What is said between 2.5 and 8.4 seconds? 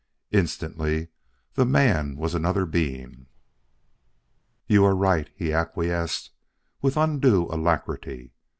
being. "You are right," he acquiesced with undue alacrity.